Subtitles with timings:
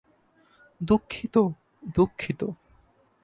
[0.81, 1.35] দুঃখিত,
[1.95, 2.41] দুঃখিত।